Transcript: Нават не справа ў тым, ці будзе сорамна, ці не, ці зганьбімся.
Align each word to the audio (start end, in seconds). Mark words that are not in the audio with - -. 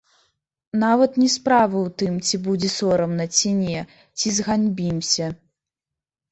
Нават 0.83 1.11
не 1.23 1.27
справа 1.33 1.77
ў 1.85 1.89
тым, 2.03 2.13
ці 2.25 2.41
будзе 2.49 2.69
сорамна, 2.79 3.29
ці 3.37 3.55
не, 3.61 3.79
ці 4.19 4.27
зганьбімся. 4.41 5.33